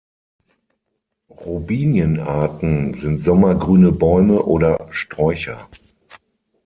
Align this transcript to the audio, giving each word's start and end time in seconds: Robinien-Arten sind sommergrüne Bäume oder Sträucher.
Robinien-Arten 1.29 2.95
sind 2.95 3.21
sommergrüne 3.21 3.91
Bäume 3.91 4.41
oder 4.41 4.87
Sträucher. 4.89 5.69